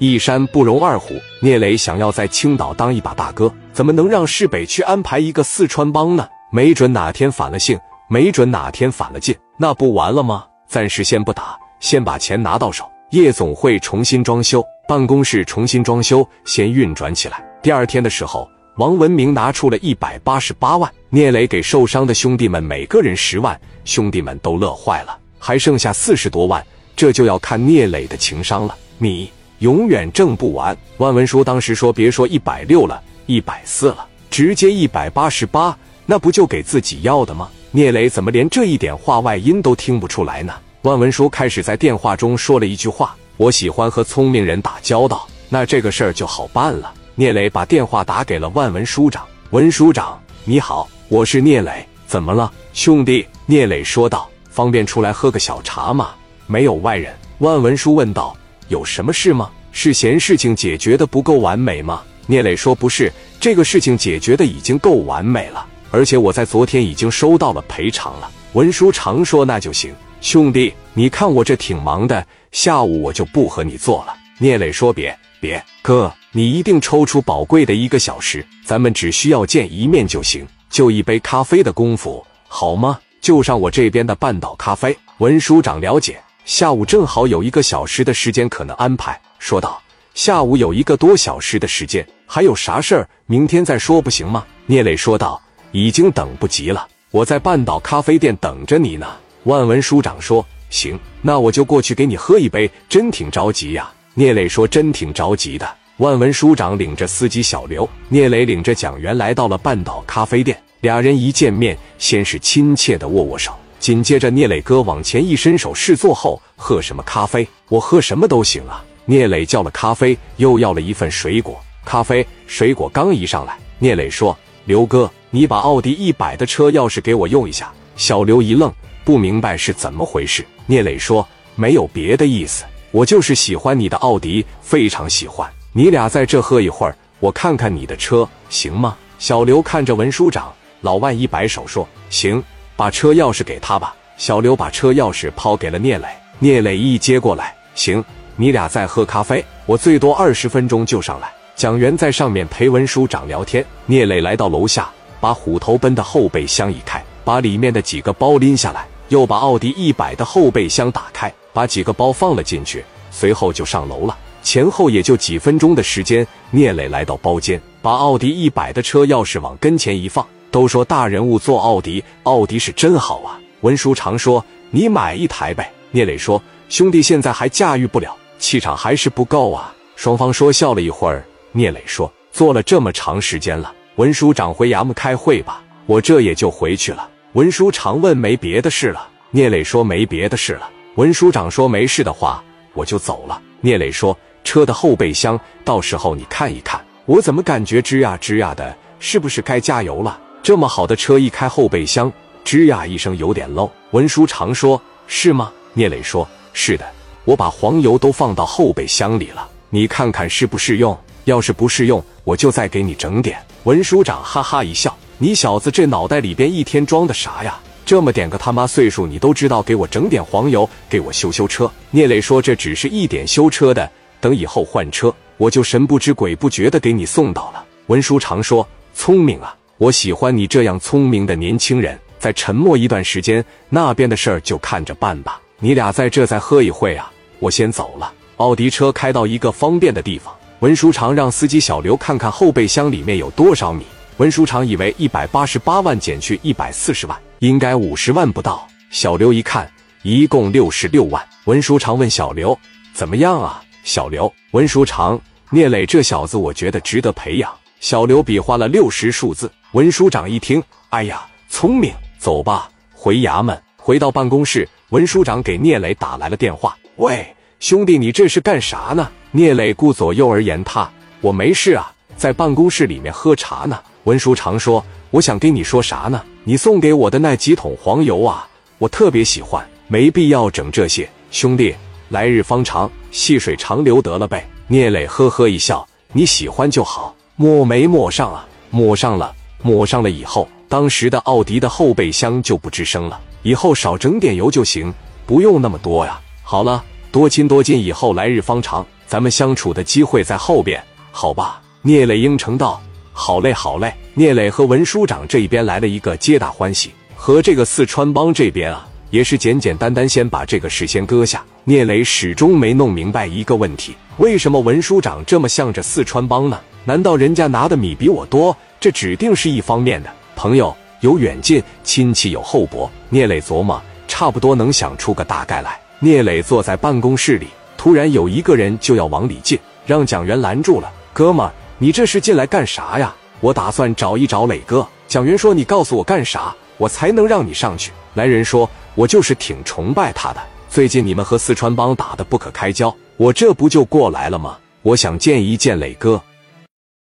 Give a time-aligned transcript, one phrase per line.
[0.00, 1.14] 一山不容二虎。
[1.42, 6.26] 聂磊想要在青岛当一把大哥，怎么能让市北区安排一个四川帮呢？
[6.50, 10.46] 没准哪天反了性，没准哪天反了劲，那不完了吗？
[10.66, 12.90] 暂时先不打，先把钱拿到手。
[13.10, 17.44] 夜总会重新装修，办公室重新装修，先运转起来。
[17.62, 18.48] 第二天的时候，
[18.78, 26.64] 王文明拿出了一百八十八万，聂磊给受伤的兄弟们每个人十万，兄弟们都乐坏了，还剩下四十多万，
[26.96, 28.74] 这就要看聂磊的情商了。
[28.96, 29.30] 你
[29.60, 30.76] 永远挣不完。
[30.98, 35.74] 万文书当时说：“别说一百六了，一百四了，直接一百八十八，
[36.04, 40.52] 那不就给自己要的吗？”聂磊怎么连这一点话外音都听不出来呢？
[40.82, 56.12] 万文书开始在电话中说了一句话：“我喜欢和聪明人打交道，那这个事儿就好办了。”聂磊把电话打给了万文书长：“文书长，你好，我是聂磊，怎么了，兄弟？”聂磊说道：“方便出来喝个小茶吗
[56.48, 58.34] ？”“没有外人。”万文书问道
[58.70, 59.50] ：“有什么事吗？
[59.70, 74.14] 是嫌事情解决的不够完美吗？”聂磊说：“不是，这个事情解决的已经够完美了，而且我在昨天已经收到了赔偿了。”文书长说：“那就行。”兄弟，你看我这挺忙的，下午我就不和你做了。
[74.38, 82.98] 聂磊说：“别别，哥，你一定抽出宝贵的一个小时，咱们只需要见一面就行，就一杯咖啡的功夫，好吗？
[83.20, 89.80] 就上我这边的半岛咖啡。”文书长了解，下午正好有一个小时的时间可能安排，说道
[90.14, 93.08] ：“下午有一个多小时的时间，还有啥事儿？
[93.26, 95.40] 明天再说不行吗？”聂磊说道
[95.70, 99.06] ：“已经等不及了，我在半岛咖啡店等着你呢。”
[99.44, 102.68] 万文书长说：“行，那我就过去给你喝一杯。
[102.88, 110.60] 真挺着急呀。”聂磊说：“真挺着急的。”万文书长领着司机小刘，聂磊领着蒋元来到了半岛咖啡店。
[110.80, 117.48] 俩人一见面，先是亲切的握握手，紧接着聂磊哥往前一伸手示座后：“喝什么咖啡？
[117.70, 122.24] 我喝什么都行啊。”聂磊叫了咖啡，又要了一份水果咖啡。
[122.46, 128.70] 水果刚一上来，聂磊说：“刘哥，你把奥迪一百的车钥匙给我用一下。”小刘一愣。
[129.02, 131.26] 不明白是怎么回事，聂磊说
[131.56, 135.50] ：“没有别的意思，我就是喜欢你的奥迪，非常喜欢。
[135.72, 142.44] 你俩在这喝一会儿，我看看你的车，行吗？”小刘看着文书长，老万一摆手说：“行，
[142.80, 146.08] 把车钥匙给他吧。”小刘把车钥匙抛给了聂磊，
[146.38, 148.02] 聂磊一接过来：“行，
[148.36, 154.88] 你俩再喝咖啡，我最多二十分钟就上来。”蒋元在上面陪文书长聊天，聂磊来到楼下，
[155.20, 157.04] 把虎头奔的后备箱一开。
[157.22, 164.16] 把里面的几个包拎下来，又把奥迪一百的后备箱打开，把几个包放了进去，随后就上楼了。
[164.42, 170.26] 前后也就几分钟的时间，聂磊来到包间，把奥迪一百的车钥匙往跟前一放。
[170.50, 173.38] 都说大人物坐奥迪，奥迪是真好啊。
[173.60, 187.08] 文书常说：“你买一台呗。”聂磊说：“兄弟，现在还驾驭不了，气场还是不够啊。”双方说笑了一会儿，聂磊说：“坐了这么长时间了，文书长回衙门开会吧。”我这也就回去了。
[187.32, 192.42] 文书长问：“没别的事了？”聂磊说：“没别的事了。”文书长说：“没事的话，
[192.74, 196.80] 我就走了。”聂磊说：“车的后备箱，到时候你看一看。
[197.06, 198.76] 我怎么感觉吱呀吱呀的？
[199.00, 200.18] 是不是该加油了？
[200.42, 202.12] 这么好的车，一开后备箱，
[202.44, 206.84] 吱呀一声，有点漏。”文书长说：“是吗？”聂磊说：“是的，
[207.24, 210.98] 我把黄油都放到后备箱里了，你看看适不适用？
[211.24, 214.96] 要是不适用，我就再给你整点。”文书长哈哈一笑。
[215.18, 217.60] 你小子这脑袋里边一天装的啥呀？
[217.84, 221.70] 这么点个他妈岁数，你都知道给我整点黄油，给我修修车。
[221.90, 223.90] 聂磊说：“这只是一点修车的，
[224.20, 235.40] 等以后换车，我就神不知鬼不觉的给你送到了。”文书常说：“聪明啊，我喜欢你这样聪明的年轻人。”再沉默一段时间，那边的事儿就看着办吧。
[235.58, 238.12] 你俩在这再喝一会啊，我先走了。
[238.36, 243.86] 奥迪车开到一个方便的地方，文书常让司机小刘看看后备箱里面有多少米。
[244.18, 248.68] 文书长以为一百八十八万减去一百四十万，应该五十万不到。
[248.90, 249.66] 小刘一看，
[250.02, 251.26] 一共六十六万。
[251.46, 252.58] 文书长问小刘
[252.92, 255.18] ：“怎么样啊？”小刘，文书长，
[255.48, 257.50] 聂磊这小子，我觉得值得培养。
[257.80, 259.50] 小刘比划了六十数字。
[259.72, 263.56] 文书长一听，哎呀，聪明，走吧，回衙门。
[263.76, 267.24] 回到办公室，文书长给聂磊打来了电话：“喂，
[267.60, 270.90] 兄弟，你这是干啥呢？”聂磊顾左右而言他
[271.22, 276.20] ：“我没事啊，在办公室里面喝茶呢。”文书常说：“我想跟你说啥呢？
[276.42, 281.08] 你送给我的那几桶黄油啊，我特别喜欢，没必要整这些。
[281.30, 281.72] 兄弟，
[282.08, 288.44] 来日方长，细水长流得了呗。”聂磊呵呵一笑：“你喜欢就好，抹没抹上啊？
[288.70, 293.20] 抹上了，抹上了以后，当时的奥迪的后备箱就不吱声了。
[293.42, 294.92] 以后少整点油就行，
[295.26, 296.20] 不用那么多呀。
[296.42, 300.80] 好了，多亲多近，以后来日方长。”咱们相处的机会在后边，
[301.10, 301.60] 好吧？
[301.82, 302.80] 聂磊应承道
[303.12, 311.44] ：“好嘞，好嘞。”聂磊和文书长这一边来了一个皆大欢喜，和这个四川帮这边啊，也是简简单单先把这个事先搁下。
[311.64, 316.60] 聂磊始终没弄明白一个问题：为什么文书长这么向着四川帮呢？
[316.84, 318.56] 难道人家拿的米比我多？
[318.80, 320.10] 这指定是一方面的。
[320.34, 322.90] 朋友有远近，亲戚有厚薄。
[323.10, 325.78] 聂磊琢磨，差不多能想出个大概来。
[325.98, 330.90] 聂磊坐在办公室里，突然有一个人就要往里进，让蒋元拦住了。
[331.12, 333.14] 哥们，你这是进来干啥呀？
[333.40, 334.86] 我打算找一找磊哥。
[335.06, 340.40] 蒋元说：“你告诉我干啥，我才能让你上去？”来人说：“我就是挺崇拜他的。
[340.68, 344.56] 最近你们和四川帮打得不可开交，我这不就过来了吗？
[344.82, 346.22] 我想见一见磊哥。”